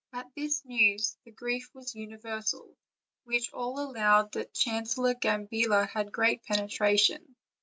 [0.11, 2.75] At this news the grief was universal;
[3.23, 7.35] while all allowed that Chancellor Gambilla had great penetration.